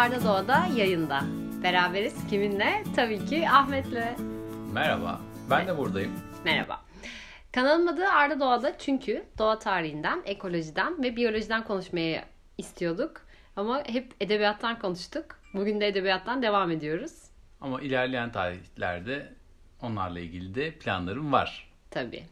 [0.00, 1.20] Arda Doğa'da yayında.
[1.62, 2.84] Beraberiz kiminle?
[2.96, 4.18] Tabii ki Ahmet'le.
[4.72, 5.20] Merhaba,
[5.50, 6.12] ben de buradayım.
[6.44, 6.80] Merhaba.
[7.52, 12.22] Kanalın adı Arda Doğa'da çünkü doğa tarihinden, ekolojiden ve biyolojiden konuşmayı
[12.58, 13.20] istiyorduk.
[13.56, 15.24] Ama hep edebiyattan konuştuk.
[15.54, 17.12] Bugün de edebiyattan devam ediyoruz.
[17.60, 19.32] Ama ilerleyen tarihlerde
[19.82, 21.72] onlarla ilgili de planlarım var.
[21.90, 22.24] Tabii.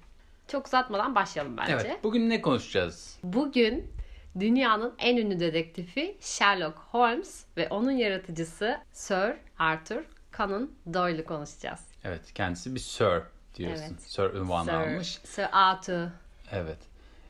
[0.49, 1.73] Çok uzatmadan başlayalım bence.
[1.73, 3.19] Evet, bugün ne konuşacağız?
[3.23, 3.98] Bugün
[4.41, 10.03] dünyanın en ünlü dedektifi Sherlock Holmes ve onun yaratıcısı Sir Arthur
[10.37, 11.81] Conan Doyle'ı konuşacağız.
[12.05, 13.23] Evet, kendisi bir Sir
[13.55, 13.85] diyorsun.
[13.85, 14.03] Evet.
[14.03, 15.09] Sir ünvanı Sir, almış.
[15.25, 16.07] Sir Arthur.
[16.53, 16.79] Evet.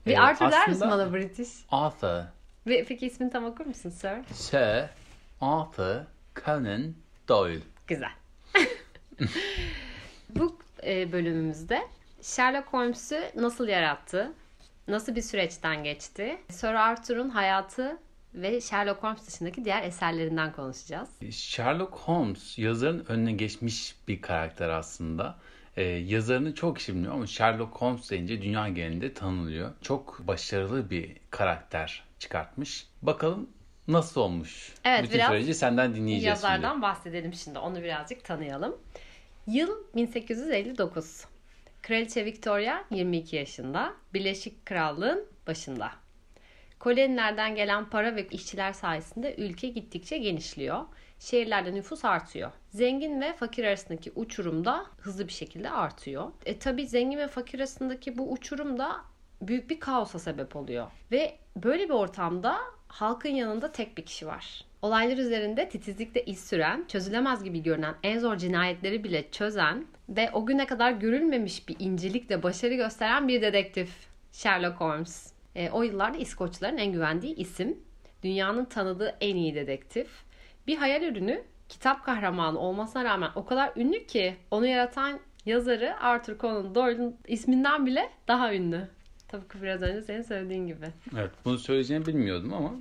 [0.07, 1.51] Bir Ee, Arthur der misin bana British?
[1.71, 2.23] Arthur.
[2.67, 4.35] Ve peki ismini tam okur musun Sir?
[4.35, 4.85] Sir
[5.41, 5.97] Arthur
[6.45, 6.95] Conan
[7.29, 7.63] Doyle.
[7.87, 8.13] Güzel.
[10.31, 11.83] Bu e, bölümümüzde
[12.23, 14.33] Sherlock Holmes'u nasıl yarattı?
[14.89, 16.39] Nasıl bir süreçten geçti?
[16.51, 17.99] Sir Arthur'un hayatı
[18.35, 21.09] ve Sherlock Holmes dışındaki diğer eserlerinden konuşacağız.
[21.31, 25.37] Sherlock Holmes yazarın önüne geçmiş bir karakter aslında.
[25.77, 29.71] Ee, yazarını çok kişi bilmiyor ama Sherlock Holmes deyince dünya genelinde tanınıyor.
[29.83, 32.87] Çok başarılı bir karakter çıkartmış.
[33.03, 33.51] Bakalım
[33.89, 34.73] nasıl olmuş?
[34.85, 37.59] Evet, Bütün biraz süreci senden dinleyeceğiz Yazardan bahsedelim şimdi.
[37.59, 38.77] Onu birazcık tanıyalım.
[39.47, 41.25] Yıl 1859.
[41.83, 43.95] Kraliçe Victoria 22 yaşında.
[44.15, 45.91] Birleşik Krallığın başında.
[46.79, 50.85] Kolonilerden gelen para ve işçiler sayesinde ülke gittikçe genişliyor.
[51.19, 52.53] Şehirlerde nüfus artıyor.
[52.71, 56.33] Zengin ve fakir arasındaki uçurum da hızlı bir şekilde artıyor.
[56.47, 58.97] E tabi zengin ve fakir arasındaki bu uçurum da
[59.43, 60.87] büyük bir kaosa sebep oluyor.
[61.13, 64.65] Ve böyle bir ortamda halkın yanında tek bir kişi var.
[64.83, 70.47] Olaylar üzerinde titizlikle iz süren, çözülemez gibi görünen en zor cinayetleri bile çözen ve o
[70.47, 73.91] güne kadar görülmemiş bir incelikle başarı gösteren bir dedektif
[74.33, 75.33] Sherlock Holmes.
[75.55, 77.79] E, o yıllarda İskoçların en güvendiği isim,
[78.23, 80.09] dünyanın tanıdığı en iyi dedektif.
[80.67, 86.39] Bir hayal ürünü, kitap kahramanı olmasına rağmen o kadar ünlü ki onu yaratan yazarı Arthur
[86.39, 88.89] Conan Doyle'ın isminden bile daha ünlü.
[89.29, 90.87] Tıpkı biraz önce senin söylediğin gibi.
[91.19, 92.75] Evet bunu söyleyeceğini bilmiyordum ama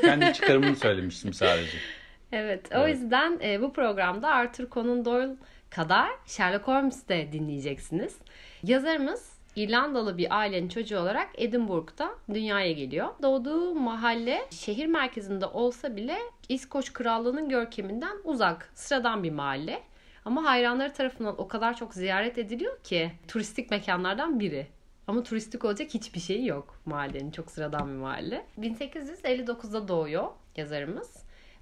[0.00, 1.78] kendi çıkarımını söylemiştim sadece.
[2.32, 2.94] Evet, o Evet.
[2.94, 5.34] yüzden e, bu programda Arthur Conan Doyle
[5.70, 8.16] kadar Sherlock Holmes de dinleyeceksiniz.
[8.62, 13.08] Yazarımız İrlandalı bir ailenin çocuğu olarak Edinburgh'da dünyaya geliyor.
[13.22, 19.82] Doğduğu mahalle şehir merkezinde olsa bile İskoç Krallığı'nın görkeminden uzak, sıradan bir mahalle.
[20.24, 24.66] Ama hayranları tarafından o kadar çok ziyaret ediliyor ki turistik mekanlardan biri.
[25.08, 27.30] Ama turistik olacak hiçbir şey yok mahallenin.
[27.30, 28.46] Çok sıradan bir mahalle.
[28.60, 31.16] 1859'da doğuyor yazarımız.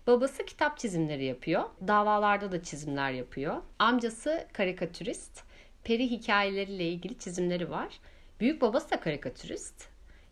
[0.06, 1.62] Babası kitap çizimleri yapıyor.
[1.86, 3.56] Davalarda da çizimler yapıyor.
[3.78, 5.42] Amcası karikatürist.
[5.84, 8.00] Peri hikayeleriyle ilgili çizimleri var.
[8.40, 9.88] Büyük babası da karikatürist.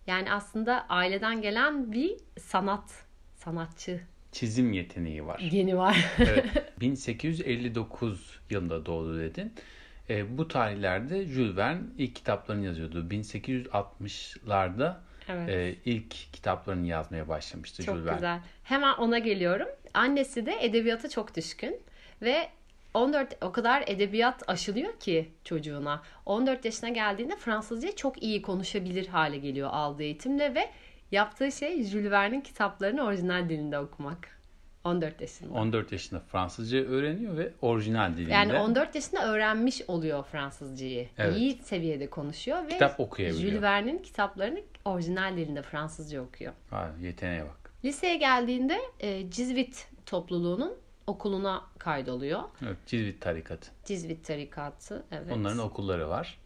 [0.06, 3.04] Yani aslında aileden gelen bir sanat,
[3.34, 4.00] sanatçı
[4.32, 5.48] Çizim yeteneği var.
[5.50, 6.04] geni var.
[6.18, 9.52] Evet, 1859 yılında doğdu dedin.
[10.10, 13.06] E, bu tarihlerde Jules Verne ilk kitaplarını yazıyordu.
[13.10, 14.94] 1860'larda
[15.28, 15.48] evet.
[15.48, 18.16] e, ilk kitaplarını yazmaya başlamıştı Çok Jules Verne.
[18.16, 18.40] güzel.
[18.64, 19.68] Hemen ona geliyorum.
[19.94, 21.80] Annesi de edebiyata çok düşkün
[22.22, 22.48] ve
[22.94, 26.02] 14 o kadar edebiyat aşılıyor ki çocuğuna.
[26.26, 30.70] 14 yaşına geldiğinde Fransızca çok iyi konuşabilir hale geliyor aldığı eğitimle ve
[31.10, 34.33] yaptığı şey Jules Verne'in kitaplarını orijinal dilinde okumak.
[34.84, 35.54] 14 yaşında.
[35.54, 41.08] 14 yaşında Fransızca öğreniyor ve orijinal dilinde Yani 14 yaşında öğrenmiş oluyor Fransızcayı.
[41.18, 41.36] Evet.
[41.36, 43.50] İyi seviyede konuşuyor ve kitap okuyabiliyor.
[43.50, 46.52] Jules Verne'in kitaplarını orijinal dilinde Fransızca okuyor.
[46.70, 47.72] Ha, yeteneğe bak.
[47.84, 50.72] Liseye geldiğinde e, Cizvit topluluğunun
[51.06, 52.42] okuluna kaydoluyor.
[52.66, 53.70] Evet, Cizvit tarikatı.
[53.84, 55.04] Cizvit tarikatı.
[55.12, 55.32] Evet.
[55.32, 56.38] Onların okulları var.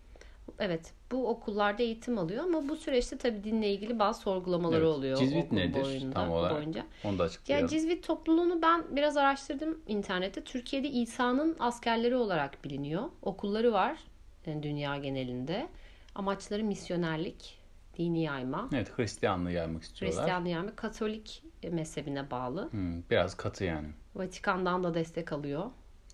[0.59, 0.93] Evet.
[1.12, 4.94] Bu okullarda eğitim alıyor ama bu süreçte tabii dinle ilgili bazı sorgulamaları Evet.
[4.94, 5.19] oluyor.
[5.19, 6.56] Cizvit nedir boyunda, tam olarak?
[6.56, 6.86] Boyunca.
[7.04, 7.69] Onu da Ya açıklayalım.
[7.69, 10.44] Cizvit topluluğunu ben biraz araştırdım internette.
[10.44, 13.02] Türkiye'de İsa'nın askerleri olarak biliniyor.
[13.22, 13.98] Okulları var
[14.46, 15.69] yani dünya genelinde.
[16.14, 17.58] Amaçları misyonerlik,
[17.99, 20.19] dini yayma, Evet, Hristiyanlığı yaymak istiyorlar.
[20.20, 22.69] Hristiyanlığı yayma, Katolik mezhebine bağlı.
[22.72, 23.88] Hmm, biraz katı yani.
[24.14, 25.64] Vatikan'dan da destek alıyor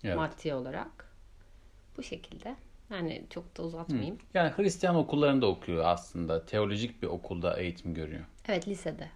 [0.03, 0.15] Evet.
[0.17, 1.11] maddi olarak.
[1.97, 2.55] Bu şekilde.
[2.89, 4.17] Yani çok da uzatmayayım.
[4.33, 6.45] Yani Hristiyan okullarında okuyor aslında.
[6.45, 8.23] Teolojik bir okulda eğitim görüyor.
[8.47, 9.09] Evet lisede.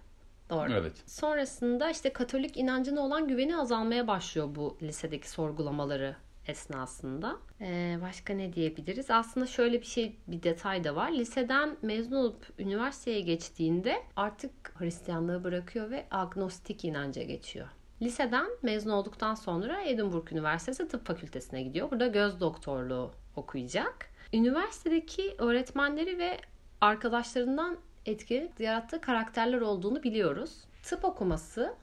[0.50, 0.72] Doğru.
[0.72, 0.92] Evet.
[1.06, 7.36] Sonrasında işte Katolik inancına olan güveni azalmaya başlıyor bu lisedeki sorgulamaları esnasında.
[7.60, 9.10] Ee, başka ne diyebiliriz?
[9.10, 11.12] Aslında şöyle bir şey, bir detay da var.
[11.12, 17.68] Liseden mezun olup üniversiteye geçtiğinde artık Hristiyanlığı bırakıyor ve agnostik inanca geçiyor.
[18.02, 21.90] Liseden mezun olduktan sonra Edinburgh Üniversitesi Tıp Fakültesine gidiyor.
[21.90, 24.10] Burada göz doktorluğu okuyacak.
[24.32, 26.38] Üniversitedeki öğretmenleri ve
[26.80, 30.64] arkadaşlarından etki yarattığı karakterler olduğunu biliyoruz.
[30.82, 31.74] Tıp okuması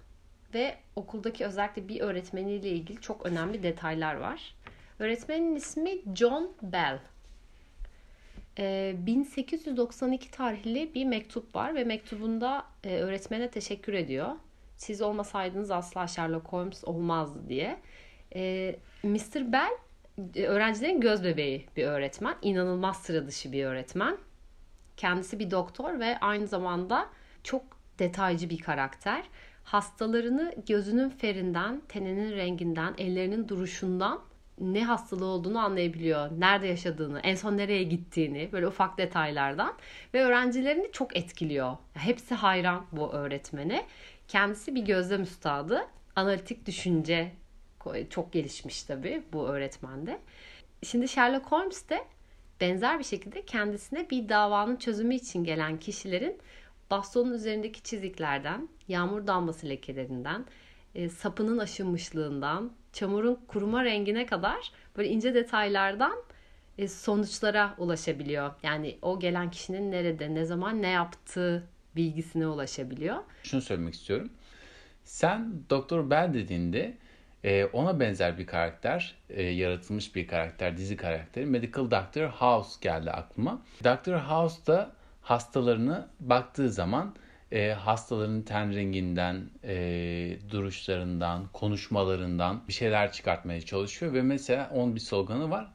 [0.53, 4.55] ve okuldaki özellikle bir öğretmeniyle ilgili çok önemli detaylar var.
[4.99, 6.99] Öğretmenin ismi John Bell.
[8.59, 14.35] Ee, 1892 tarihli bir mektup var ve mektubunda e, öğretmene teşekkür ediyor.
[14.77, 17.79] Siz olmasaydınız asla Sherlock Holmes olmazdı diye.
[18.35, 19.51] Ee, Mr.
[19.51, 19.71] Bell
[20.35, 22.35] e, öğrencilerin göz bebeği bir öğretmen.
[22.41, 24.18] İnanılmaz sıra dışı bir öğretmen.
[24.97, 27.09] Kendisi bir doktor ve aynı zamanda
[27.44, 27.63] çok
[28.00, 29.24] detaycı bir karakter.
[29.63, 34.21] Hastalarını gözünün ferinden, teninin renginden, ellerinin duruşundan
[34.59, 36.30] ne hastalığı olduğunu anlayabiliyor.
[36.38, 39.73] Nerede yaşadığını, en son nereye gittiğini böyle ufak detaylardan
[40.13, 41.77] ve öğrencilerini çok etkiliyor.
[41.94, 43.85] Hepsi hayran bu öğretmene.
[44.27, 45.88] Kendisi bir gözlem üstadı.
[46.15, 47.31] Analitik düşünce
[48.09, 50.19] çok gelişmiş tabii bu öğretmende.
[50.83, 52.06] Şimdi Sherlock Holmes de
[52.62, 56.41] benzer bir şekilde kendisine bir davanın çözümü için gelen kişilerin
[56.91, 60.45] bastonun üzerindeki çiziklerden, yağmur damlası lekelerinden,
[60.95, 66.15] e, sapının aşınmışlığından, çamurun kuruma rengine kadar böyle ince detaylardan
[66.77, 68.51] e, sonuçlara ulaşabiliyor.
[68.63, 73.17] Yani o gelen kişinin nerede, ne zaman ne yaptığı bilgisine ulaşabiliyor.
[73.44, 74.29] Şunu söylemek istiyorum.
[75.03, 76.97] Sen Doktor Bell dediğinde
[77.44, 83.11] e, ona benzer bir karakter, e, yaratılmış bir karakter, dizi karakteri Medical Doctor House geldi
[83.11, 83.61] aklıma.
[83.83, 84.91] Doctor House da
[85.21, 87.15] hastalarını baktığı zaman
[87.51, 89.49] e, hastaların ten renginden,
[90.51, 95.71] duruşlarından, konuşmalarından bir şeyler çıkartmaya çalışıyor ve mesela onun bir sloganı var.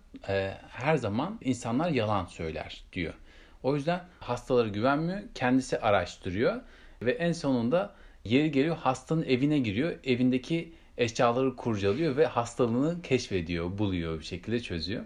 [0.68, 3.14] Her zaman insanlar yalan söyler diyor.
[3.62, 6.60] O yüzden hastalara güvenmiyor, kendisi araştırıyor
[7.02, 7.94] ve en sonunda
[8.24, 9.98] yeri geliyor hastanın evine giriyor.
[10.04, 15.04] Evindeki eşyaları kurcalıyor ve hastalığını keşfediyor, buluyor bir şekilde çözüyor.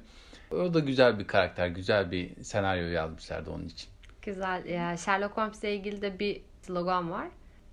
[0.50, 3.88] O da güzel bir karakter, güzel bir senaryo yazmışlardı onun için.
[4.22, 4.64] Güzel.
[4.64, 7.28] Yani Sherlock Holmes ile ilgili de bir slogan var.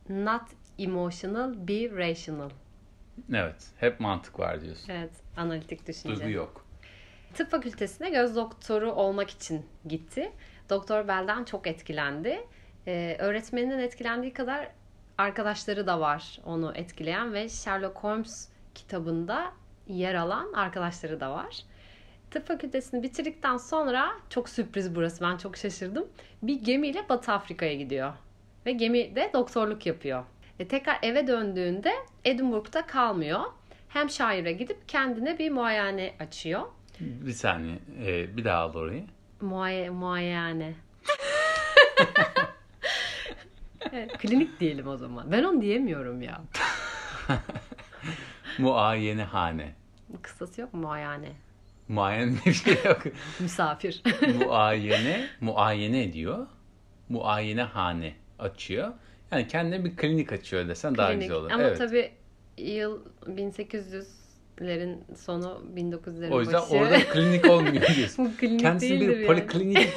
[0.10, 0.42] Not
[0.80, 2.50] emotional, be rational.
[3.34, 3.68] Evet.
[3.78, 4.90] Hep mantık var diyorsun.
[4.90, 5.12] Evet.
[5.38, 6.16] Analitik düşünce.
[6.16, 6.66] Duygu yok.
[7.34, 10.32] Tıp fakültesine göz doktoru olmak için gitti.
[10.74, 12.48] Doktor Bell'den çok etkilendi.
[12.88, 14.68] Ee, öğretmeninden etkilendiği kadar
[15.18, 19.52] arkadaşları da var onu etkileyen ve Sherlock Holmes kitabında
[19.88, 21.56] yer alan arkadaşları da var.
[22.32, 26.08] Tıp fakültesini bitirdikten sonra çok sürpriz burası ben çok şaşırdım.
[26.44, 28.14] Bir gemiyle Batı Afrika'ya gidiyor.
[28.66, 30.24] Ve gemide doktorluk yapıyor.
[30.60, 31.92] E, tekrar eve döndüğünde
[32.26, 33.42] Edinburgh'da kalmıyor.
[33.90, 36.62] Hem şaire gidip kendine bir muayene açıyor.
[37.00, 37.76] Bir saniye.
[38.06, 39.04] Ee, bir daha al orayı.
[39.44, 40.74] Muaye, muayene.
[43.92, 45.32] evet, klinik diyelim o zaman.
[45.32, 46.42] Ben onu diyemiyorum ya.
[48.58, 49.74] Muayenehane.
[50.22, 51.32] Kısası yok mu muayene?
[51.88, 53.02] Muayene bir şey yok.
[53.40, 54.04] Misafir.
[54.40, 56.48] muayene, muayene ediyor.
[57.10, 58.94] Muayenehane açıyor.
[59.32, 61.52] Yani kendine bir klinik açıyor desen daha güzel olur.
[61.52, 61.78] Ama evet.
[61.78, 62.12] tabii
[62.58, 63.02] yıl
[64.58, 66.34] 1800'lerin sonu 1900'lerin başı.
[66.34, 68.26] O yüzden orada klinik olmuyor diyorsun.
[68.26, 69.26] Bu klinik Kendisi bir yani.
[69.26, 69.78] poliklinik.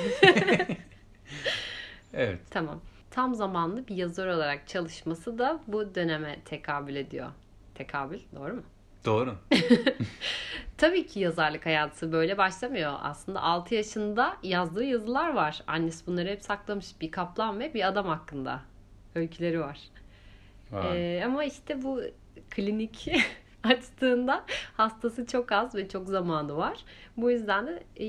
[2.14, 2.38] evet.
[2.50, 2.80] Tamam.
[3.10, 7.28] Tam zamanlı bir yazar olarak çalışması da bu döneme tekabül ediyor.
[7.74, 8.62] Tekabül doğru mu?
[9.04, 9.34] Doğru.
[10.78, 12.94] Tabii ki yazarlık hayatı böyle başlamıyor.
[13.02, 15.62] Aslında 6 yaşında yazdığı yazılar var.
[15.66, 16.86] Annesi bunları hep saklamış.
[17.00, 18.60] Bir kaplan ve bir adam hakkında
[19.14, 19.78] öyküleri var.
[20.72, 22.00] Ee, ama işte bu
[22.50, 23.08] klinik
[23.70, 24.44] açtığında
[24.76, 26.84] hastası çok az ve çok zamanı var.
[27.16, 28.04] Bu yüzden de e,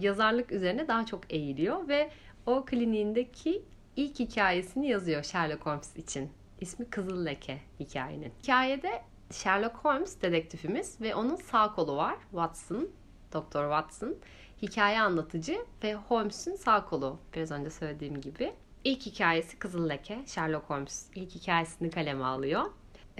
[0.00, 2.10] yazarlık üzerine daha çok eğiliyor ve
[2.46, 3.62] o kliniğindeki
[3.96, 6.30] ilk hikayesini yazıyor Sherlock Holmes için.
[6.60, 8.32] İsmi Kızıl Leke hikayenin.
[8.42, 12.88] Hikayede Sherlock Holmes dedektifimiz ve onun sağ kolu var Watson,
[13.32, 14.16] Doktor Watson.
[14.62, 18.52] Hikaye anlatıcı ve Holmes'un sağ kolu biraz önce söylediğim gibi.
[18.84, 20.18] İlk hikayesi Kızıl Leke.
[20.26, 22.64] Sherlock Holmes ilk hikayesini kaleme alıyor.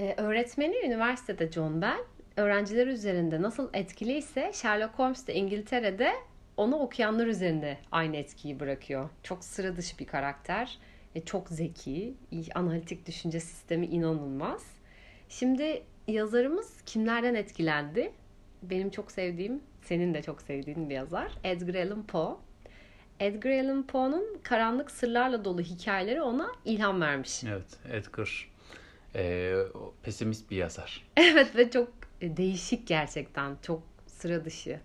[0.01, 1.99] Ee, öğretmeni üniversitede John Bell.
[2.37, 6.13] Öğrenciler üzerinde nasıl etkiliyse Sherlock Holmes de İngiltere'de
[6.57, 9.11] onu okuyanlar üzerinde aynı etkiyi bırakıyor.
[9.23, 10.79] Çok sıra dışı bir karakter.
[11.15, 12.15] E, çok zeki.
[12.55, 14.67] Analitik düşünce sistemi inanılmaz.
[15.29, 18.13] Şimdi yazarımız kimlerden etkilendi?
[18.63, 21.33] Benim çok sevdiğim, senin de çok sevdiğin bir yazar.
[21.45, 22.37] Edgar Allan Poe.
[23.21, 27.45] Edgar Allan Poe'nun karanlık sırlarla dolu hikayeleri ona ilham vermiş.
[27.45, 28.51] Evet, Edgar
[29.15, 29.55] e,
[30.03, 31.07] pesimist bir yazar.
[31.17, 31.89] evet ve çok
[32.23, 33.57] değişik gerçekten.
[33.63, 34.81] Çok sıra dışı.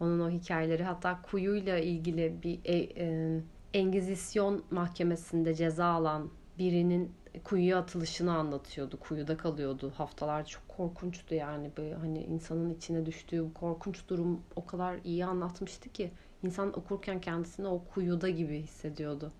[0.00, 3.40] Onun o hikayeleri hatta kuyuyla ilgili bir e, e,
[3.74, 7.12] Engizisyon mahkemesinde ceza alan birinin
[7.44, 9.00] kuyuya atılışını anlatıyordu.
[9.00, 9.92] Kuyuda kalıyordu.
[9.96, 11.70] Haftalar çok korkunçtu yani.
[11.76, 16.10] Böyle hani insanın içine düştüğü bu korkunç durum o kadar iyi anlatmıştı ki
[16.42, 19.32] insan okurken kendisini o kuyuda gibi hissediyordu.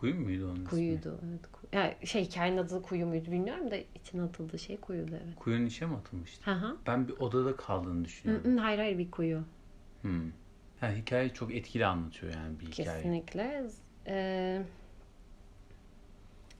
[0.00, 0.68] Kuyu muydu onun ismi?
[0.68, 1.20] Kuyuydu.
[1.30, 1.40] Evet.
[1.52, 1.68] Kuyu.
[1.72, 5.36] Yani şey hikayenin adı kuyu muydu bilmiyorum da içine atıldığı şey kuyuydu evet.
[5.36, 6.50] Kuyunun içine mi atılmıştı?
[6.50, 6.76] Hı hı.
[6.86, 8.56] Ben bir odada kaldığını düşünüyorum.
[8.56, 9.42] hı, Hayır hayır bir kuyu.
[10.02, 10.30] Hmm.
[10.82, 12.96] Yani hikaye çok etkili anlatıyor yani bir hikaye.
[12.96, 13.64] Kesinlikle.
[14.06, 14.62] Ee,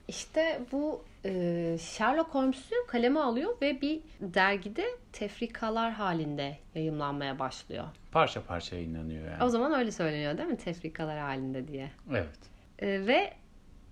[0.08, 7.84] işte bu e, Sherlock Holmes'u kaleme alıyor ve bir dergide tefrikalar halinde yayımlanmaya başlıyor.
[8.12, 9.44] Parça parça yayınlanıyor yani.
[9.44, 10.56] O zaman öyle söyleniyor değil mi?
[10.56, 11.90] Tefrikalar halinde diye.
[12.10, 12.38] Evet.
[12.78, 13.32] Ee, ve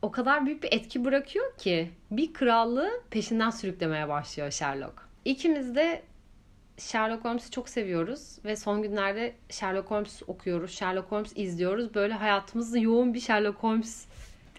[0.03, 4.95] o kadar büyük bir etki bırakıyor ki bir krallığı peşinden sürüklemeye başlıyor Sherlock.
[5.25, 6.03] İkimiz de
[6.79, 11.95] Sherlock Holmes'u çok seviyoruz ve son günlerde Sherlock Holmes okuyoruz, Sherlock Holmes izliyoruz.
[11.95, 14.07] Böyle hayatımızda yoğun bir Sherlock Holmes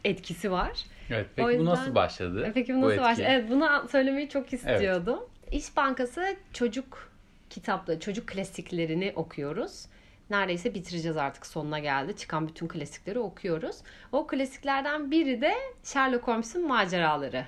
[0.03, 0.85] etkisi var.
[1.09, 1.25] Evet.
[1.25, 2.45] O Peki bu yüzden- nasıl başladı?
[2.45, 3.27] E Peki bu bu nasıl başladı?
[3.29, 5.19] Evet bunu söylemeyi çok istiyordum.
[5.51, 7.11] İş Bankası çocuk
[7.49, 9.85] kitapları, çocuk klasiklerini okuyoruz.
[10.29, 12.15] Neredeyse bitireceğiz artık sonuna geldi.
[12.15, 13.77] Çıkan bütün klasikleri okuyoruz.
[14.11, 15.53] O klasiklerden biri de
[15.83, 17.45] Sherlock Holmes'un maceraları.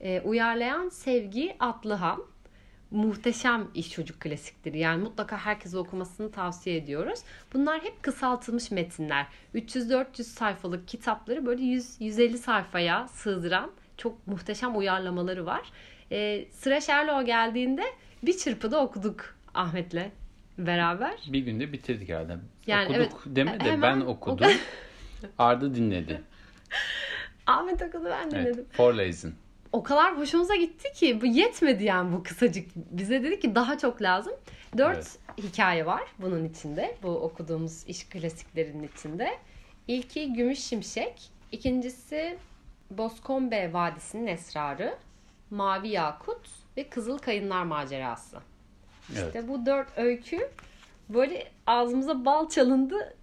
[0.00, 2.24] E, uyarlayan Sevgi Atlıhan.
[2.90, 4.78] Muhteşem iş çocuk klasikleri.
[4.78, 7.20] Yani mutlaka herkese okumasını tavsiye ediyoruz.
[7.54, 9.26] Bunlar hep kısaltılmış metinler.
[9.54, 15.72] 300-400 sayfalık kitapları böyle 100-150 sayfaya sığdıran çok muhteşem uyarlamaları var.
[16.12, 17.84] Ee, sıra Sherlock'a geldiğinde
[18.22, 20.19] bir çırpıda okuduk Ahmet'le
[20.66, 21.18] beraber.
[21.26, 22.36] Bir günde bitirdik herhalde.
[22.66, 24.46] Yani Okuduk evet, deme de hemen ben okudum.
[25.38, 26.22] Arda dinledi.
[27.46, 28.54] Ahmet okudu ben dinledim.
[28.56, 28.72] Evet.
[28.72, 29.32] Forleysen.
[29.72, 32.68] o kadar hoşumuza gitti ki bu yetmedi yani bu kısacık.
[32.76, 34.32] Bize dedi ki daha çok lazım.
[34.78, 35.18] Dört Evet.
[35.38, 36.96] hikaye var bunun içinde.
[37.02, 39.38] Bu okuduğumuz iş klasiklerinin içinde.
[39.88, 41.30] İlki Gümüş Şimşek.
[41.52, 42.38] ikincisi
[42.90, 44.94] Boskombe Vadisi'nin Esrarı.
[45.50, 48.38] Mavi Yakut ve Kızıl Kayınlar Macerası.
[49.16, 49.26] Evet.
[49.26, 50.48] İşte bu dört öykü
[51.08, 53.14] böyle ağzımıza bal çalındı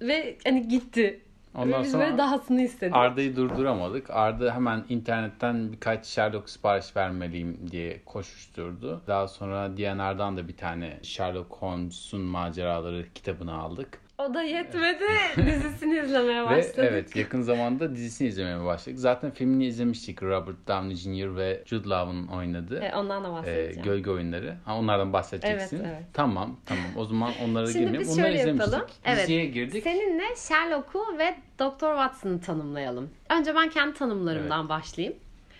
[0.00, 1.20] ve hani gitti.
[1.54, 2.96] Ondan ve biz sonra böyle dahasını istedik.
[2.96, 4.10] Arda'yı durduramadık.
[4.10, 9.02] Arda hemen internetten birkaç Sherlock sipariş vermeliyim diye koşuşturdu.
[9.06, 14.00] Daha sonra DNR'dan da bir tane Sherlock Holmes'un maceraları kitabını aldık.
[14.20, 15.04] O da yetmedi.
[15.46, 16.78] Dizisini izlemeye Ve başladık.
[16.78, 18.98] evet yakın zamanda dizisini izlemeye başladık.
[18.98, 20.22] Zaten filmini izlemiştik.
[20.22, 21.36] Robert Downey Jr.
[21.36, 22.80] ve Jude Law'ın oynadığı.
[22.80, 23.82] E, ondan da e, bahsedeceğim.
[23.82, 24.54] gölge oyunları.
[24.64, 25.76] Ha, onlardan bahsedeceksin.
[25.76, 26.04] Evet, evet.
[26.12, 26.84] Tamam tamam.
[26.96, 28.00] O zaman onlara Şimdi girmeyelim.
[28.00, 28.82] biz Onları şöyle yapalım.
[29.04, 29.22] Evet.
[29.22, 29.82] Diziye girdik.
[29.84, 33.10] Seninle Sherlock'u ve Doktor Watson'ı tanımlayalım.
[33.38, 35.16] Önce ben kendi tanımlarımdan başlayayım.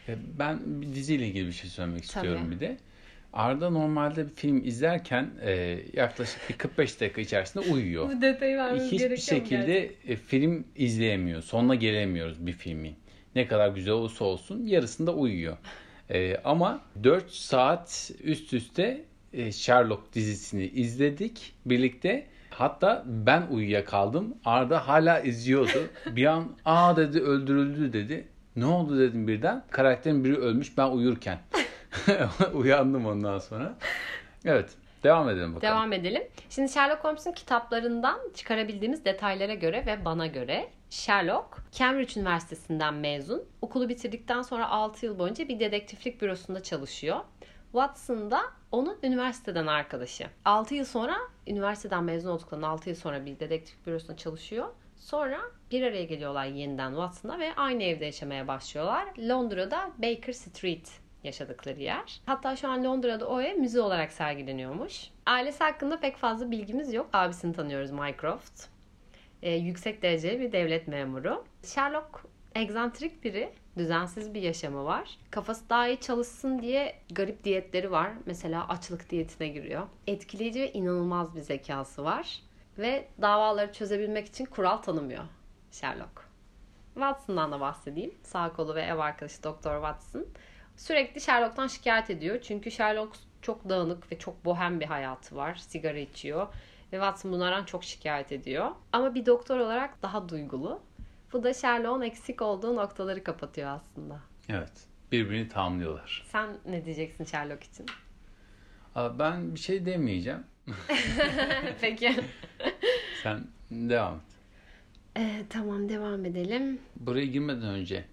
[0.08, 2.06] E, Ben bir diziyle ilgili bir şey söylemek Tabii.
[2.26, 2.76] istiyorum bir de.
[3.32, 8.08] Arda normalde bir film izlerken e, yaklaşık bir 45 dakika içerisinde uyuyor.
[8.08, 11.42] Bu detayı vermemiz Hiçbir gerekiyor mu şekilde e, film izleyemiyor.
[11.42, 12.94] Sonuna gelemiyoruz bir filmin.
[13.34, 15.56] Ne kadar güzel olursa olsun yarısında uyuyor.
[16.10, 22.26] E, ama 4 saat üst üste e, Sherlock dizisini izledik birlikte.
[22.50, 24.34] Hatta ben uyuyakaldım.
[24.44, 25.88] Arda hala izliyordu.
[26.16, 28.28] Bir an aa dedi öldürüldü dedi.
[28.56, 29.64] Ne oldu dedim birden.
[29.70, 31.38] Karakterin biri ölmüş ben uyurken.
[32.54, 33.75] Uyandım ondan sonra.
[34.44, 34.70] Evet.
[35.02, 35.75] Devam edelim bakalım.
[35.75, 36.23] Devam edelim.
[36.50, 43.44] Şimdi Sherlock Holmes'un kitaplarından çıkarabildiğimiz detaylara göre ve bana göre Sherlock Cambridge Üniversitesi'nden mezun.
[43.62, 47.20] Okulu bitirdikten sonra 6 yıl boyunca bir dedektiflik bürosunda çalışıyor.
[47.73, 48.40] Watson da
[48.73, 50.26] onun üniversiteden arkadaşı.
[50.44, 51.16] 6 yıl sonra
[51.47, 54.68] üniversiteden mezun olduklarından 6 yıl sonra bir dedektif bürosunda çalışıyor.
[54.97, 59.09] Sonra bir araya geliyorlar yeniden Watson'la ve aynı evde yaşamaya başlıyorlar.
[59.28, 62.20] Londra'da Baker Street yaşadıkları yer.
[62.26, 65.10] Hatta şu an Londra'da o ev müze olarak sergileniyormuş.
[65.26, 67.10] Ailesi hakkında pek fazla bilgimiz yok.
[67.12, 68.64] Abisini tanıyoruz Mycroft.
[69.42, 71.44] Ee, yüksek dereceli bir devlet memuru.
[71.62, 72.24] Sherlock
[72.54, 73.52] egzantrik biri.
[73.78, 75.18] Düzensiz bir yaşamı var.
[75.30, 78.10] Kafası daha iyi çalışsın diye garip diyetleri var.
[78.26, 79.86] Mesela açlık diyetine giriyor.
[80.06, 82.42] Etkileyici ve inanılmaz bir zekası var.
[82.78, 85.24] Ve davaları çözebilmek için kural tanımıyor
[85.70, 86.30] Sherlock.
[86.94, 88.14] Watson'dan da bahsedeyim.
[88.22, 90.26] Sağ kolu ve ev arkadaşı Doktor Watson.
[90.80, 92.40] Sürekli Sherlock'tan şikayet ediyor.
[92.42, 95.54] Çünkü Sherlock çok dağınık ve çok bohem bir hayatı var.
[95.54, 96.46] Sigara içiyor.
[96.92, 98.70] Ve Watson bunlardan çok şikayet ediyor.
[98.92, 100.82] Ama bir doktor olarak daha duygulu.
[101.32, 104.20] Bu da Sherlock'un eksik olduğu noktaları kapatıyor aslında.
[104.49, 104.72] Evet.
[105.12, 106.25] Birbirini tamamlıyorlar.
[106.28, 107.87] Sen ne diyeceksin Sherlock için?
[108.94, 110.44] Aa, Ben bir şey demeyeceğim.
[111.80, 112.14] Peki.
[113.22, 114.20] Sen devam et.
[115.16, 116.78] Ee, tamam devam edelim.
[116.96, 118.04] Buraya girmeden önce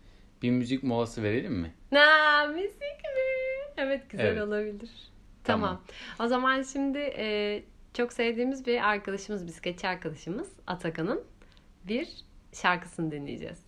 [0.41, 1.73] bir müzik molası verelim mi?
[1.91, 3.73] Na müzik mi?
[3.77, 4.41] Evet güzel Evet.
[4.43, 4.89] olabilir.
[5.43, 5.69] Tamam.
[5.69, 5.81] Tamam.
[6.19, 7.63] O zaman şimdi e,
[7.93, 11.23] çok sevdiğimiz bir arkadaşımız, bisikletçi arkadaşımız Atakan'ın
[11.87, 12.09] bir
[12.53, 13.59] şarkısını dinleyeceğiz.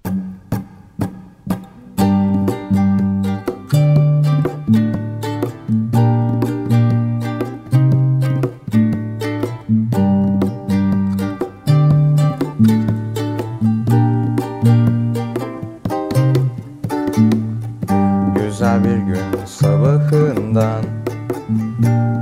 [20.20, 20.84] Sabahından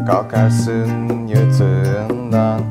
[0.07, 2.61] Kalkarsın yatağından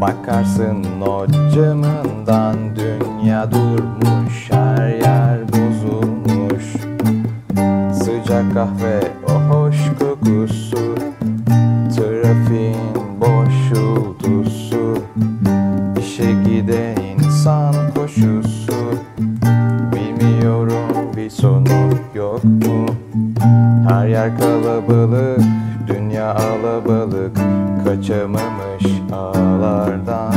[0.00, 6.64] Bakarsın o camından Dünya durmuş her yer bozulmuş
[8.02, 9.17] Sıcak kahve
[28.08, 30.34] Kaçamamış ağlardan.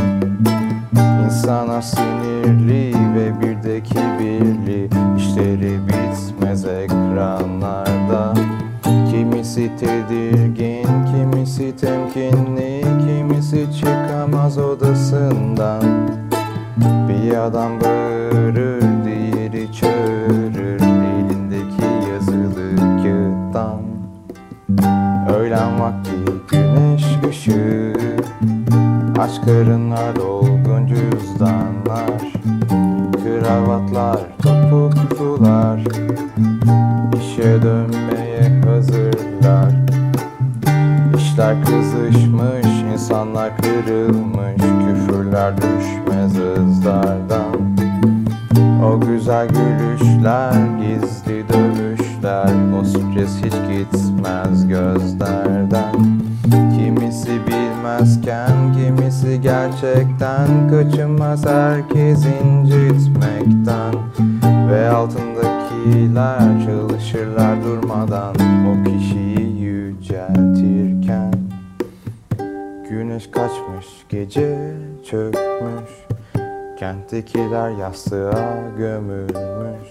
[1.25, 8.33] İnsanlar sinirli ve bir de kibirli İşleri bitmez ekranlarda.
[9.11, 12.60] Kimisi tedirgin, kimisi temkinli
[29.45, 32.11] karınlar, dolgun cüzdanlar
[33.23, 34.19] Kravatlar,
[76.81, 79.89] Kenttekiler yastığa gömülmüş.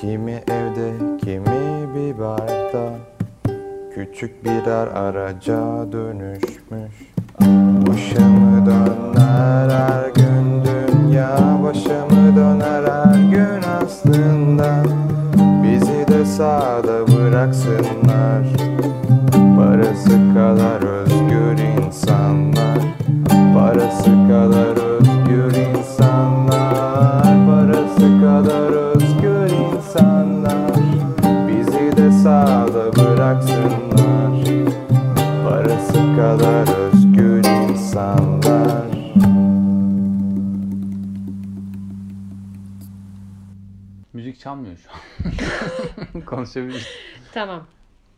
[0.00, 2.90] Kimi evde, kimi bir barda.
[3.94, 7.12] Küçük birer araca dönüşmüş.
[7.86, 14.82] Başa mı döner her gün dünya Başa mı döner her gün aslında.
[15.62, 18.46] Bizi de sağda bıraksınlar.
[19.56, 22.78] Parası kadar özgür insanlar.
[23.54, 24.89] Parası kadar özgür
[44.40, 46.20] çalmıyor şu an.
[46.26, 46.88] Konuşabiliriz.
[47.32, 47.66] Tamam.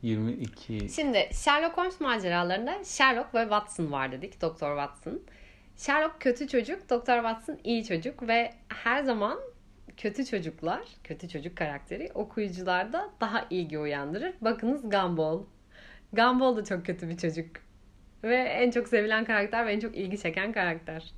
[0.03, 0.89] 22.
[0.89, 4.41] Şimdi Sherlock Holmes maceralarında Sherlock ve Watson var dedik.
[4.41, 5.23] Doktor Watson.
[5.77, 9.39] Sherlock kötü çocuk, Doktor Watson iyi çocuk ve her zaman
[9.97, 14.35] kötü çocuklar, kötü çocuk karakteri okuyucularda daha ilgi uyandırır.
[14.41, 15.43] Bakınız Gumball.
[16.13, 17.47] Gumball da çok kötü bir çocuk.
[18.23, 21.13] Ve en çok sevilen karakter ve en çok ilgi çeken karakter.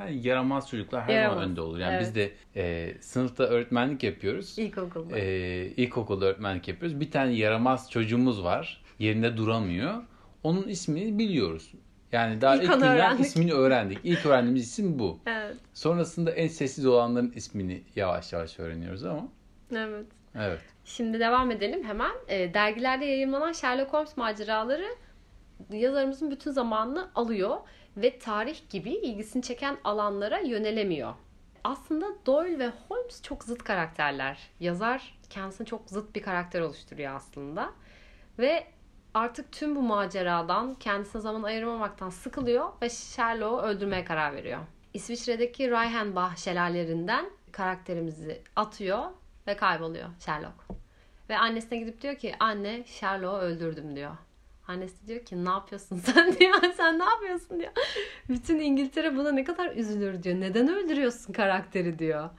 [0.00, 1.34] Yani yaramaz çocuklar her Yaramaz.
[1.34, 1.78] zaman önde olur.
[1.78, 2.02] Yani Evet.
[2.02, 4.58] biz de e, sınıfta öğretmenlik yapıyoruz.
[4.58, 5.18] İlkokulda.
[5.18, 7.00] E, ilkokulda öğretmenlik yapıyoruz.
[7.00, 8.82] Bir tane yaramaz çocuğumuz var.
[8.98, 9.94] Yerinde duramıyor.
[10.42, 11.72] Onun ismini biliyoruz.
[12.12, 13.26] Yani daha İlk ilk, günden öğrendik.
[13.26, 13.98] ismini öğrendik.
[14.04, 15.18] İlk öğrendiğimiz isim bu.
[15.26, 15.56] Evet.
[15.74, 19.28] Sonrasında en sessiz olanların ismini yavaş yavaş öğreniyoruz ama.
[19.76, 20.06] Evet.
[20.34, 20.60] Evet.
[20.84, 22.12] Şimdi devam edelim hemen.
[22.28, 24.86] E, dergilerde yayınlanan Sherlock Holmes maceraları
[25.72, 27.56] yazarımızın bütün zamanını alıyor
[27.96, 31.14] ve tarih gibi ilgisini çeken alanlara yönelemiyor.
[31.64, 34.38] Aslında Doyle ve Holmes çok zıt karakterler.
[34.60, 37.70] Yazar kendisini çok zıt bir karakter oluşturuyor aslında.
[38.38, 38.66] Ve
[39.14, 44.60] artık tüm bu maceradan kendisine zaman ayırmamaktan sıkılıyor ve Sherlock'u öldürmeye karar veriyor.
[44.94, 49.04] İsviçre'deki Reichenbach şelalelerinden karakterimizi atıyor
[49.46, 50.54] ve kayboluyor Sherlock.
[51.28, 54.16] Ve annesine gidip diyor ki anne Sherlock'u öldürdüm diyor.
[54.70, 56.54] Annesi diyor ki ne yapıyorsun sen diyor.
[56.76, 57.72] Sen ne yapıyorsun diyor.
[58.28, 60.40] Bütün İngiltere buna ne kadar üzülür diyor.
[60.40, 62.30] Neden öldürüyorsun karakteri diyor.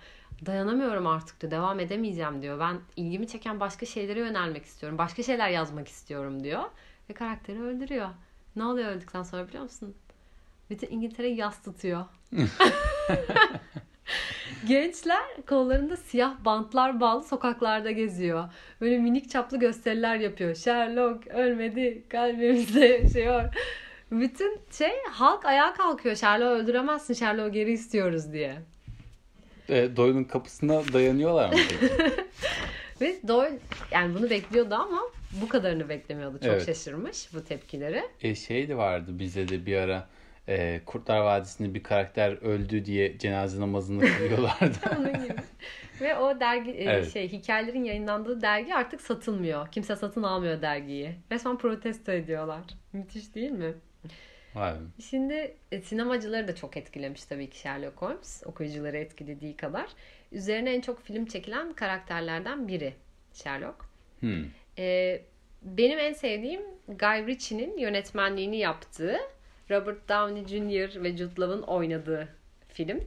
[0.46, 1.52] Dayanamıyorum artık diyor.
[1.52, 2.60] Devam edemeyeceğim diyor.
[2.60, 4.98] Ben ilgimi çeken başka şeylere yönelmek istiyorum.
[4.98, 6.64] Başka şeyler yazmak istiyorum diyor.
[7.10, 8.10] Ve karakteri öldürüyor.
[8.56, 9.96] Ne oluyor öldükten sonra biliyor musun?
[10.70, 12.06] Bütün İngiltere yas tutuyor.
[14.68, 18.44] Gençler kollarında siyah bantlar bağlı sokaklarda geziyor.
[18.82, 20.56] Böyle minik çaplı gösteriler yapıyor.
[20.56, 23.44] Sherlock ölmedi, kalbimizde yaşıyor.
[24.12, 26.16] Bütün şey halk ayağa kalkıyor.
[26.16, 28.56] Sherlock'u öldüremezsin, Sherlock'u geri istiyoruz diye.
[29.70, 31.60] E, Doyle'un kapısına dayanıyorlar mı?
[33.02, 33.58] Ve Doyle
[33.92, 35.02] yani bunu bekliyordu ama
[35.42, 36.38] bu kadarını beklemiyordu.
[36.38, 36.66] Çok Evet.
[36.66, 38.04] şaşırmış bu tepkileri.
[38.22, 40.08] e, şey de vardı bize de bir ara.
[40.52, 44.78] E, Kurtlar Vadisi'nde bir karakter öldü diye cenaze namazını kılıyorlardı.
[45.00, 45.36] Onun gibi.
[46.02, 47.14] Ve o dergi e, Evet.
[47.14, 49.72] şey hikayelerin yayınlandığı dergi artık satılmıyor.
[49.72, 51.16] Kimse satın almıyor dergiyi.
[51.32, 52.62] Resmen protesto ediyorlar.
[52.94, 53.74] Müthiş değil mi?
[54.56, 54.74] Vay.
[55.10, 58.44] Şimdi e, sinemacıları da çok etkilemiş tabii ki Sherlock Holmes.
[58.46, 59.88] Okuyucuları etkilediği kadar.
[60.32, 62.94] Üzerine en çok film çekilen karakterlerden biri
[63.34, 63.76] Sherlock.
[64.20, 64.46] Hmm.
[64.78, 65.22] E,
[65.62, 69.18] benim en sevdiğim Guy Ritchie'nin yönetmenliğini yaptığı
[69.72, 71.04] Robert Downey Jr.
[71.04, 72.30] ve Jude Law'ın oynadığı
[72.68, 73.04] film.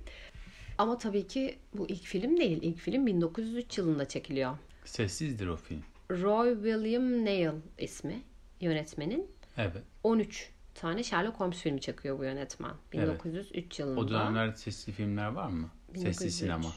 [0.78, 2.58] Ama tabii ki bu ilk film değil.
[2.62, 4.58] İlk film 1903 yılında çekiliyor.
[4.84, 5.82] Sessizdir o film.
[6.10, 8.22] Roy William Neill ismi
[8.60, 9.30] yönetmenin.
[9.56, 9.82] Evet.
[10.02, 12.72] 13 tane Sherlock Holmes filmi çekiyor bu yönetmen.
[12.92, 13.24] Evet.
[13.24, 14.00] 1903 yılında.
[14.00, 15.70] O dönemlerde sesli filmler var mı?
[15.88, 16.32] Sesli 1903.
[16.34, 16.72] sinema.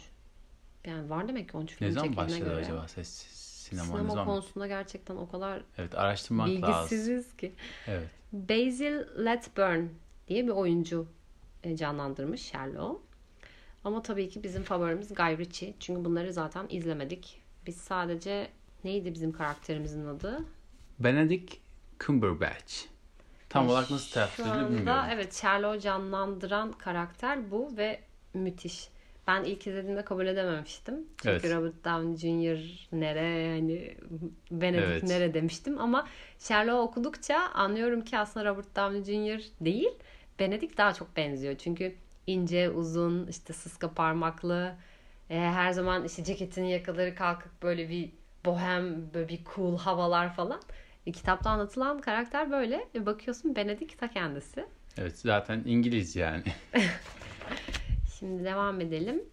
[0.86, 2.56] Yani var demek ki 13 film Ne zaman başladı göre.
[2.56, 3.86] acaba sessiz sinema?
[3.86, 4.25] Sinema ne zaman?
[4.25, 6.63] konusunda gerçekten o kadar Evet araştırmak lazım.
[6.63, 7.51] bilgisiziz ki.
[7.88, 8.08] Evet.
[8.32, 9.86] Basil Letburn
[10.27, 11.08] diye bir oyuncu
[11.63, 13.01] e, canlandırmış Sherlock.
[13.84, 15.73] Ama tabii ki bizim favorimiz Guy Ritchie.
[15.80, 17.41] Çünkü bunları zaten izlemedik.
[17.67, 18.47] Biz sadece
[18.84, 20.39] neydi bizim karakterimizin adı?
[20.99, 21.53] Benedict
[21.99, 22.75] Cumberbatch.
[23.49, 25.03] Tam olarak nasıl telaffuz anda bilmiyorum.
[25.13, 27.99] evet Sherlock'u canlandıran karakter bu ve
[28.34, 28.89] müthiş.
[29.28, 30.96] Ben ilk izlediğimde kabul edememiştim.
[31.22, 31.56] Çünkü Evet.
[31.56, 32.88] Robert Downey Jr.
[32.92, 33.98] nere yani
[34.52, 35.04] Benedict Evet.
[35.04, 36.08] nere demiştim ama
[36.40, 39.42] Sherlock okudukça anlıyorum ki aslında Robert Downey Jr.
[39.62, 39.90] değil
[40.40, 41.56] Benedict daha çok benziyor.
[41.58, 41.96] Çünkü
[42.28, 44.76] ince, uzun, işte sıska parmaklı,
[45.30, 48.10] e, her zaman işte ceketinin yakaları kalkıp böyle bir
[48.46, 50.62] bohem, böyle bir cool havalar falan.
[51.06, 52.88] E, kitapta anlatılan karakter böyle.
[52.96, 54.66] E, bakıyorsun Benedict ta kendisi.
[54.98, 56.44] Evet zaten İngiliz yani.
[58.19, 59.23] Şimdi devam edelim.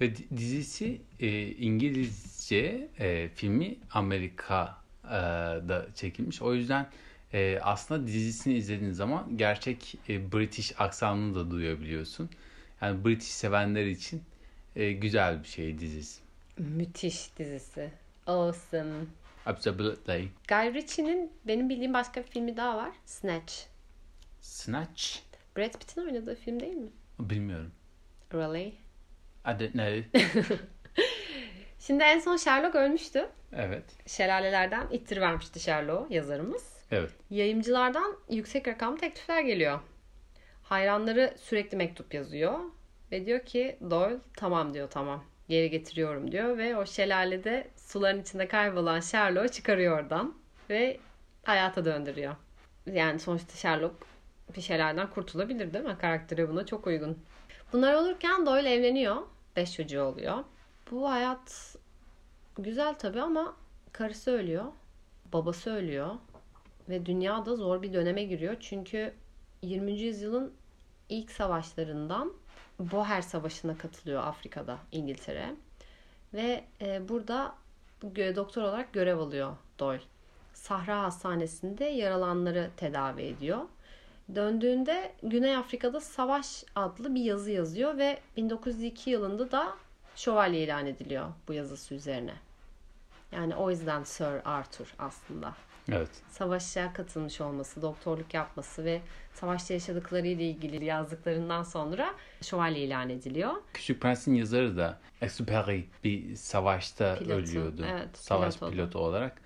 [0.00, 6.42] Ve di- dizisi e, İngilizce, e, filmi Amerika'da çekilmiş.
[6.42, 6.86] O yüzden
[7.32, 12.30] e, aslında dizisini izlediğin zaman gerçek e, British aksanını da duyabiliyorsun.
[12.80, 14.22] Yani British sevenler için
[14.76, 16.20] e, güzel bir şey dizisi.
[16.58, 17.90] Müthiş dizisi.
[18.26, 19.04] Awesome.
[19.46, 20.28] Absolutely.
[20.48, 22.90] Guy Ritchie'nin benim bildiğim başka bir filmi daha var.
[23.06, 23.54] Snatch.
[24.40, 25.16] Snatch?
[25.56, 26.88] Brad Pitt'in oynadığı film değil mi?
[27.18, 27.70] Bilmiyorum.
[28.32, 28.66] Really?
[29.46, 30.04] I don't know.
[31.78, 33.28] Şimdi en son Sherlock ölmüştü.
[33.52, 33.84] evet.
[34.06, 36.76] Şelalelerden ittirivermişti Sherlock'u yazarımız.
[36.90, 37.10] Evet.
[37.30, 39.80] Yayımcılardan yüksek rakam teklifler geliyor.
[40.62, 42.58] Hayranları sürekli mektup yazıyor.
[43.12, 45.24] Ve diyor ki Doyle tamam diyor tamam.
[45.48, 50.34] Geri getiriyorum diyor ve o şelalede suların içinde kaybolan Sherlock'u çıkarıyor oradan.
[50.70, 51.00] Ve
[51.44, 52.36] hayata döndürüyor.
[52.86, 53.94] Yani sonuçta Sherlock
[54.56, 55.96] bir şeylerden kurtulabilir değil mi?
[56.00, 57.18] Karakteri buna çok uygun.
[57.72, 59.16] Bunlar olurken Doyle evleniyor.
[59.56, 60.44] Beş çocuğu oluyor.
[60.90, 61.76] Bu hayat
[62.58, 63.56] güzel tabii ama
[63.92, 64.64] karısı ölüyor.
[65.32, 66.14] Babası ölüyor.
[66.88, 68.56] Ve dünya da zor bir döneme giriyor.
[68.60, 69.14] Çünkü
[69.62, 69.92] 20.
[69.92, 70.52] yüzyılın
[71.08, 72.32] ilk savaşlarından
[72.78, 75.54] Boer Savaşı'na katılıyor Afrika'da İngiltere.
[76.34, 77.54] Ve e, burada
[78.12, 80.02] doktor olarak görev alıyor Doyle.
[80.54, 83.60] Sahra Hastanesi'nde yaralanları tedavi ediyor.
[84.34, 89.74] Döndüğünde Güney Afrika'da Savaş adlı bir yazı yazıyor ve 1902 yılında da
[90.16, 92.34] şövalye ilan ediliyor bu yazısı üzerine.
[93.32, 95.54] Yani o yüzden Sir Arthur aslında
[95.92, 96.08] Evet.
[96.30, 99.00] savaşa katılmış olması, doktorluk yapması ve
[99.34, 103.52] savaşta yaşadıkları ile ilgili yazdıklarından sonra şövalye ilan ediliyor.
[103.74, 107.84] Küçük Prens'in yazarı da Exupéry bir savaşta Pilotu, ölüyordu.
[107.90, 109.40] evet, Savaş pilot pilotu olarak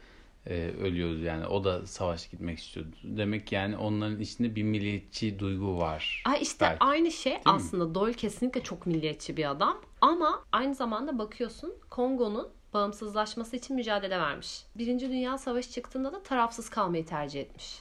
[0.46, 1.46] e, ölüyordu yani.
[1.46, 2.96] O da savaş gitmek istiyordu.
[3.04, 6.22] Demek ki yani onların içinde bir milliyetçi duygu var.
[6.26, 6.84] Ay işte Belki.
[6.84, 13.56] aynı şey aslında Doyle kesinlikle çok milliyetçi bir adam ama aynı zamanda bakıyorsun Kongo'nun bağımsızlaşması
[13.56, 14.62] için mücadele vermiş.
[14.78, 17.78] Birinci Dünya Savaşı çıktığında da tarafsız kalmayı tercih etmiş.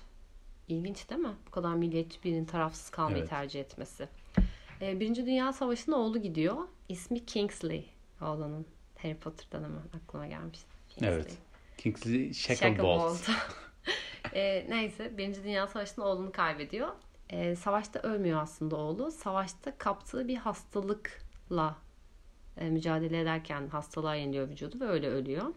[0.67, 1.33] İlginç değil mi?
[1.47, 3.29] Bu kadar milliyetçi birinin tarafsız kalmayı Evet.
[3.29, 4.07] tercih etmesi.
[4.81, 6.57] Ee, Birinci Dünya Savaşı'nda oğlu gidiyor.
[6.89, 7.89] İsmi Kingsley
[8.21, 8.65] oğlanın.
[8.97, 10.65] Harry Potter'dan ama aklıma gelmişti.
[10.89, 11.13] Kingsley.
[11.13, 11.37] Evet.
[11.79, 13.29] Kingsley Shacklebolt.
[14.33, 16.87] E, neyse Birinci Dünya Savaşı'nda oğlunu kaybediyor.
[17.29, 19.11] E, savaşta ölmüyor aslında oğlu.
[19.11, 21.75] Savaşta kaptığı bir hastalıkla
[22.57, 25.53] e, mücadele ederken hastalığa yeniliyor vücudu ve öyle ölüyor.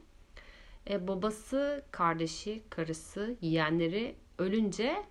[0.91, 5.05] E, babası, kardeşi, karısı, yeğenleri ölünce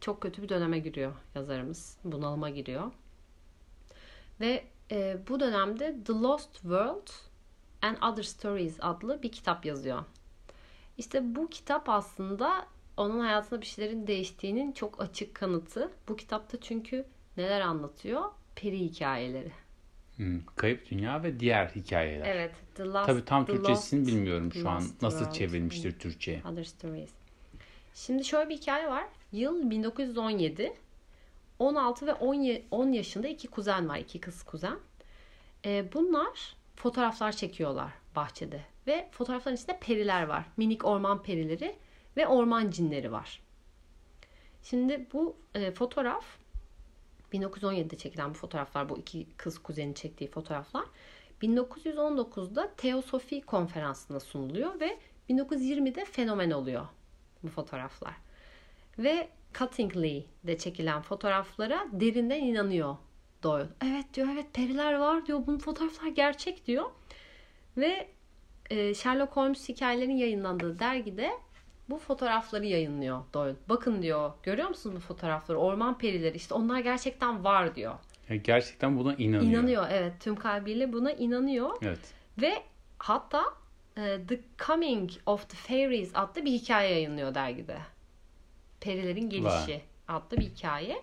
[0.00, 1.98] çok kötü bir döneme giriyor yazarımız.
[2.04, 2.92] Bunalıma giriyor.
[4.40, 7.08] Ve e, bu dönemde The Lost World
[7.82, 10.04] and Other Stories adlı bir kitap yazıyor.
[10.98, 15.90] İşte bu kitap aslında onun hayatında bir şeylerin değiştiğinin çok açık kanıtı.
[16.08, 17.04] Bu kitapta çünkü
[17.36, 18.22] neler anlatıyor?
[18.56, 19.52] Peri hikayeleri.
[20.16, 22.26] Hmm, Kayıp Dünya ve diğer hikayeler.
[22.36, 22.54] Evet.
[22.74, 24.82] The Last, Tabii tam The Türkçesini Lost- bilmiyorum şu an.
[25.02, 26.42] Nasıl çevrilmiştir Türkçe'ye.
[26.52, 27.10] Other Stories.
[27.94, 29.04] Şimdi şöyle bir hikaye var.
[29.32, 30.72] Yıl 1917.
[31.58, 33.98] 16 ve 10, ye- 10 yaşında iki kuzen var.
[33.98, 34.78] iki kız kuzen.
[35.64, 38.60] Ee, bunlar fotoğraflar çekiyorlar bahçede.
[38.86, 40.44] Ve fotoğrafların içinde periler var.
[40.56, 41.76] Minik orman perileri
[42.16, 43.42] ve orman cinleri var.
[44.62, 46.24] Şimdi bu e, fotoğraf
[47.32, 48.88] 1917'de çekilen bu fotoğraflar.
[48.88, 50.84] Bu iki kız kuzenin çektiği fotoğraflar.
[51.42, 54.98] 1919'da Teosofi konferansında sunuluyor ve
[55.30, 56.86] 1920'de fenomen oluyor
[57.42, 58.14] bu fotoğraflar.
[58.98, 62.96] Ve Cuttingley'de çekilen fotoğraflara derinden inanıyor
[63.42, 63.68] Doyle.
[63.84, 65.46] Evet diyor evet periler var diyor.
[65.46, 66.90] Bunun fotoğraflar gerçek diyor.
[67.76, 68.08] Ve
[68.70, 71.30] e, Sherlock Holmes hikayelerinin yayınlandığı dergide
[71.90, 73.56] bu fotoğrafları yayınlıyor Doyle.
[73.68, 75.58] Bakın diyor görüyor musunuz bu fotoğrafları?
[75.58, 77.94] Orman perileri işte onlar gerçekten var diyor.
[78.28, 79.42] Yani gerçekten buna inanıyor.
[79.52, 81.70] İnanıyor evet tüm kalbiyle buna inanıyor.
[81.82, 82.14] Evet.
[82.40, 82.62] Ve
[82.98, 83.44] hatta
[83.96, 87.78] e, The Coming of the Fairies adlı bir hikaye yayınlıyor dergide.
[88.80, 89.80] Perilerin gelişi Vay.
[90.08, 91.02] adlı bir hikaye.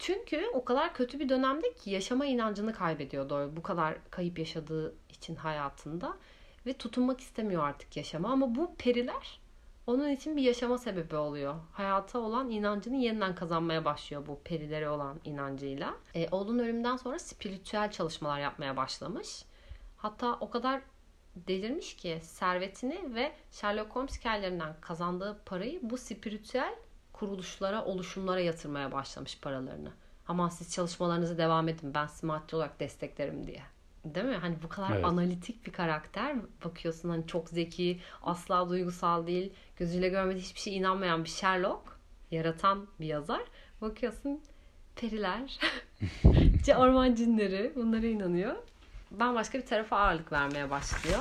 [0.00, 3.56] Çünkü o kadar kötü bir dönemde ki yaşama inancını kaybediyor Doyle.
[3.56, 6.16] Bu kadar kayıp yaşadığı için hayatında.
[6.66, 8.28] Ve tutunmak istemiyor artık yaşama.
[8.28, 9.40] Ama bu periler
[9.86, 11.54] onun için bir yaşama sebebi oluyor.
[11.72, 15.94] Hayata olan inancını yeniden kazanmaya başlıyor bu perilere olan inancıyla.
[16.14, 19.44] E, oğlunun ölümünden sonra spiritüel çalışmalar yapmaya başlamış.
[19.96, 20.82] Hatta o kadar
[21.36, 26.74] delirmiş ki servetini ve Sherlock Holmes hikayelerinden kazandığı parayı bu spiritüel
[27.20, 29.90] kuruluşlara, oluşumlara yatırmaya başlamış paralarını.
[30.28, 33.62] Ama siz çalışmalarınızı devam edin ben sizi maddi olarak desteklerim diye.
[34.04, 34.36] Değil mi?
[34.36, 35.04] Hani bu kadar Evet.
[35.04, 36.36] analitik bir karakter.
[36.64, 41.82] Bakıyorsun hani çok zeki, asla duygusal değil, gözüyle görmediği hiçbir şey inanmayan bir Sherlock,
[42.30, 43.42] yaratan bir yazar.
[43.80, 44.40] Bakıyorsun
[44.96, 45.58] periler,
[46.76, 48.56] orman cinleri bunlara inanıyor.
[49.10, 51.20] Bambaşka bir tarafa ağırlık vermeye başlıyor.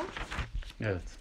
[0.81, 1.18] Evet.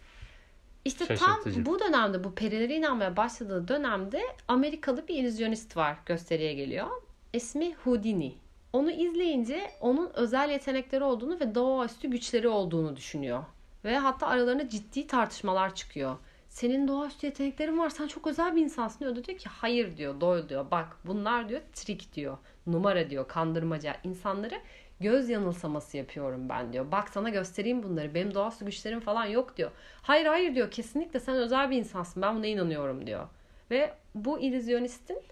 [0.84, 1.64] İşte Şaşırtıcı.
[1.64, 6.86] tam bu dönemde bu perilere inanmaya başladığı dönemde Amerikalı bir illüzyonist var gösteriye geliyor.
[7.32, 8.34] İsmi Houdini.
[8.72, 13.44] Onu izleyince onun özel yetenekleri olduğunu ve doğaüstü güçleri olduğunu düşünüyor.
[13.84, 16.16] Ve hatta aralarında ciddi tartışmalar çıkıyor.
[16.48, 19.14] Senin doğaüstü yeteneklerin var sen çok özel bir insansın diyor.
[19.14, 20.70] Diyor ki hayır diyor Doyle diyor.
[20.70, 22.38] Bak bunlar diyor trik diyor.
[22.66, 23.96] Numara diyor kandırmaca.
[24.04, 24.60] insanları
[25.00, 26.92] göz yanılsaması yapıyorum ben diyor.
[26.92, 28.14] Bak sana göstereyim bunları.
[28.14, 29.70] Benim doğaüstü güçlerim falan yok diyor.
[30.02, 30.70] Hayır hayır diyor.
[30.70, 32.22] Kesinlikle sen özel bir insansın.
[32.22, 33.28] Ben buna inanıyorum diyor.
[33.70, 35.22] Ve bu illüzyonistin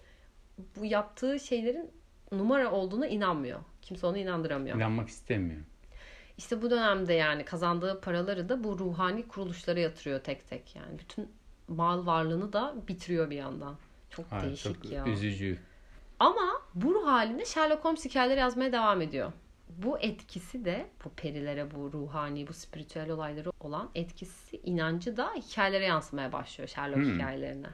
[0.75, 1.91] bu yaptığı şeylerin
[2.31, 3.59] numara olduğuna inanmıyor.
[3.81, 4.75] Kimse onu inandıramıyor.
[4.75, 5.61] İnanmak istemiyor.
[6.37, 10.75] İşte bu dönemde yani kazandığı paraları da bu ruhani kuruluşlara yatırıyor tek tek.
[10.75, 11.31] Yani bütün
[11.67, 13.75] mal varlığını da bitiriyor bir yandan.
[14.09, 15.05] Çok Ha, değişik çok ya.
[15.05, 15.57] üzücü.
[16.19, 19.31] Ama bu ruh halinde Sherlock Holmes hikayeleri yazmaya devam ediyor.
[19.69, 25.85] Bu etkisi de bu perilere, bu ruhani, bu spiritüel olayları olan etkisi, inancı da hikayelere
[25.85, 27.15] yansımaya başlıyor Sherlock Hmm.
[27.15, 27.67] hikayelerine.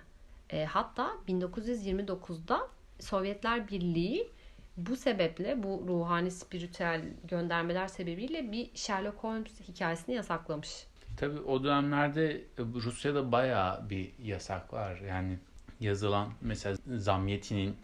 [0.50, 2.68] E, hatta 1929'da
[3.00, 4.30] Sovyetler Birliği
[4.78, 10.88] bu sebeple bu ruhani spiritüel göndermeler sebebiyle bir Sherlock Holmes hikayesini yasaklamış.
[11.18, 15.02] Tabii o dönemlerde Rusya'da bayağı bir yasak var.
[15.08, 15.40] Yani
[15.80, 17.76] yazılan mesela Zamyatin'in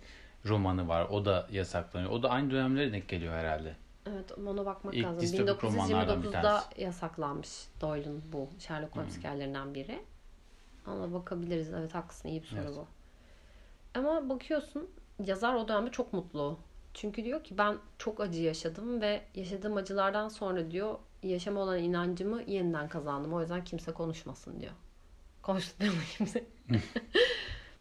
[0.45, 1.08] romanı var.
[1.10, 2.12] O da yasaklanıyor.
[2.12, 3.76] O da aynı dönemlere denk geliyor herhalde.
[4.05, 5.21] Evet ona bakmak İlk lazım.
[5.21, 6.81] distopik romanlardan bir 1929'da tanesi.
[6.81, 7.49] yasaklanmış
[7.81, 9.99] Doyle'un bu Sherlock Holmes hikayelerinden biri.
[10.88, 11.73] Ona bakabiliriz.
[11.73, 12.75] Evet haklısın iyi bir soru Evet.
[12.75, 12.88] bu.
[13.99, 14.89] Ama bakıyorsun
[15.25, 16.59] yazar o dönemde çok mutlu.
[16.93, 22.41] Çünkü diyor ki ben çok acı yaşadım ve yaşadığım acılardan sonra diyor yaşama olan inancımı
[22.47, 23.33] yeniden kazandım.
[23.33, 24.71] O yüzden kimse konuşmasın diyor.
[25.41, 26.43] Konuşmuyor kimse.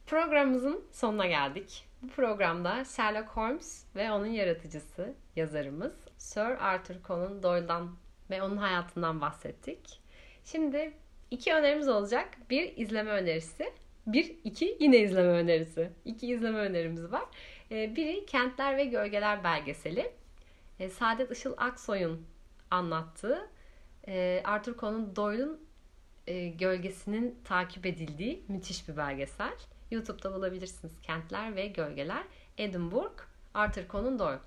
[0.06, 1.84] Programımızın sonuna geldik.
[2.02, 7.96] Bu programda Sherlock Holmes ve onun yaratıcısı, yazarımız Sir Arthur Conan Doyle'dan
[8.30, 10.00] ve onun hayatından bahsettik.
[10.44, 10.92] Şimdi
[11.30, 12.28] iki önerimiz olacak.
[12.50, 13.72] Bir izleme önerisi,
[14.06, 15.90] bir iki yine izleme önerisi.
[16.04, 17.24] İki izleme önerimiz var.
[17.70, 20.12] Ee, Biri Kentler ve Gölgeler belgeseli.
[20.80, 22.26] Ee, Saadet Işıl Aksoy'un
[22.70, 23.48] anlattığı
[24.08, 25.60] e, Arthur Conan Doyle'un
[26.26, 29.58] e, gölgesinin takip edildiği müthiş bir belgesel.
[29.90, 30.92] YouTube'da bulabilirsiniz.
[31.02, 32.22] Kentler ve Gölgeler.
[32.58, 33.22] Edinburgh,
[33.54, 34.38] Arthur Conan Doyle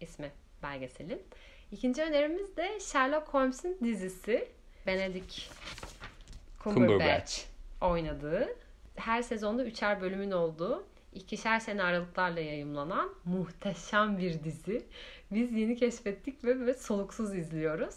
[0.00, 0.32] ismi
[0.64, 1.22] belgeselin.
[1.72, 4.48] İkinci önerimiz de Sherlock Holmes'un dizisi.
[4.86, 5.40] Benedict
[6.64, 7.32] Cumberbatch Cumberbatch.
[7.80, 8.48] oynadığı.
[8.96, 14.82] Her sezonda üçer bölümün olduğu, ikişer sene aralıklarla yayımlanan muhteşem bir dizi.
[15.30, 17.94] Biz yeni keşfettik ve böyle soluksuz izliyoruz.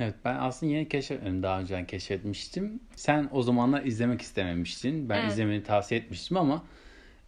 [0.00, 1.42] Evet ben aslında yeni keşfetmedim.
[1.42, 2.80] Daha önceden keşfetmiştim.
[2.96, 5.08] Sen o zamanlar izlemek istememiştin.
[5.08, 5.32] Ben Evet.
[5.32, 6.64] izlemeni tavsiye etmiştim ama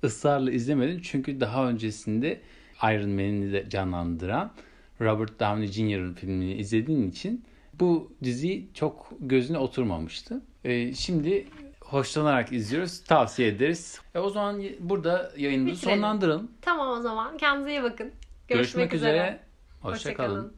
[0.04, 1.00] ısrarla izlemedim.
[1.02, 2.40] Çünkü daha öncesinde
[2.82, 4.52] Iron Man'i de canlandıran
[5.00, 7.44] Robert Downey Jr.'ın filmini izlediğin için
[7.80, 10.40] bu dizi çok gözüne oturmamıştı.
[10.64, 11.46] Ee, şimdi
[11.80, 13.04] hoşlanarak izliyoruz.
[13.04, 14.00] Tavsiye ederiz.
[14.14, 15.98] E, o zaman burada yayınımızı Bitirelim.
[16.00, 16.50] sonlandıralım.
[16.62, 17.36] Tamam o zaman.
[17.38, 18.06] Kendinize iyi bakın.
[18.06, 19.12] Görüşmek, Görüşmek, üzere.
[19.12, 19.40] üzere.
[19.80, 20.52] Hoşça Hoşça kalın.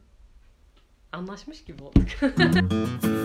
[1.11, 2.01] Anlaşmış gibi olduk.